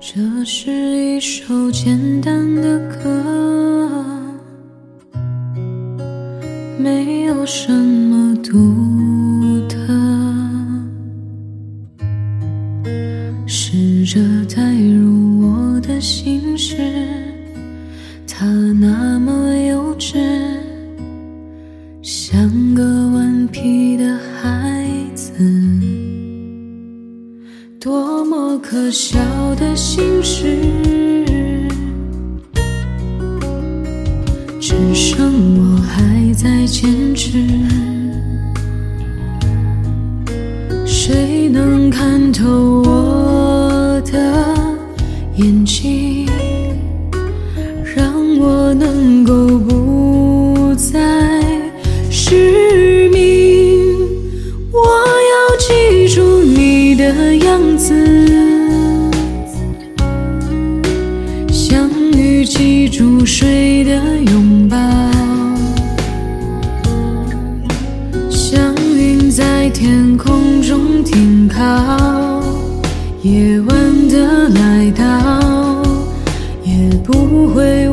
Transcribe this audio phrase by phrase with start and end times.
[0.00, 3.22] 这是一首简单的歌，
[6.78, 9.78] 没有什么独特。
[13.46, 14.20] 试着
[14.54, 16.43] 带入我的心。
[28.84, 29.18] 可笑
[29.54, 30.58] 的心事，
[34.60, 37.93] 只剩我还在坚持。
[62.16, 63.90] 雨记住水的
[64.30, 64.76] 拥抱，
[68.30, 72.42] 像云在天空中停靠。
[73.22, 75.82] 夜晚的来到，
[76.62, 77.88] 也不会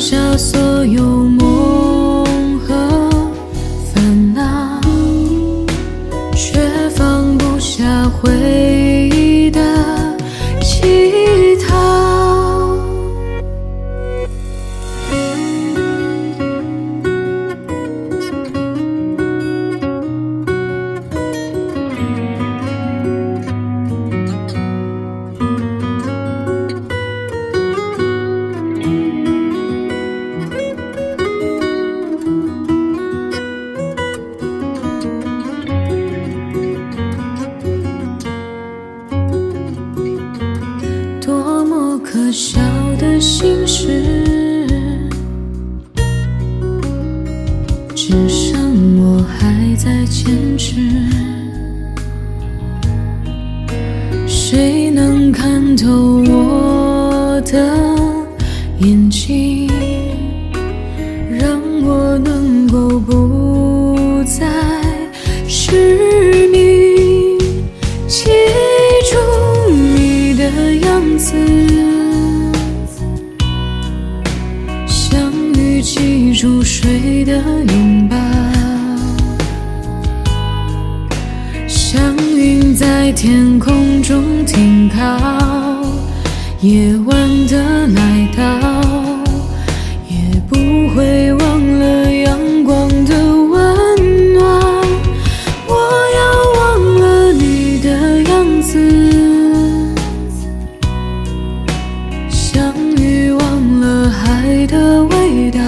[0.00, 2.74] 下所有梦和
[3.92, 4.80] 烦恼，
[6.34, 6.58] 却
[6.90, 8.30] 放不下回
[49.76, 50.74] 在坚持。
[54.26, 55.88] 谁能看透
[56.28, 57.76] 我的
[58.78, 59.68] 眼睛，
[61.30, 64.46] 让我能够不再
[65.48, 67.38] 失明？
[68.06, 68.30] 记
[69.10, 69.16] 住
[69.72, 70.44] 你的
[70.86, 71.34] 样子，
[74.86, 78.16] 像雨记住水的拥抱，
[82.74, 85.00] 在天空中停靠。
[86.60, 88.42] 夜晚的来到，
[90.08, 90.56] 也不
[90.94, 94.42] 会忘了阳光的温暖。
[95.68, 95.72] 我
[96.16, 96.18] 要
[96.58, 96.60] 忘
[97.00, 98.72] 了你的样子，
[102.30, 105.60] 像鱼忘了海的味道，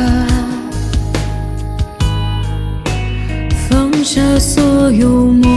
[3.68, 5.55] 放下所有梦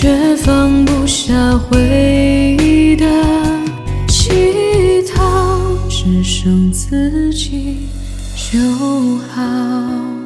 [0.00, 3.04] 却放不下回忆的
[4.08, 7.80] 乞讨，只剩自己
[8.34, 8.58] 就
[9.28, 10.19] 好。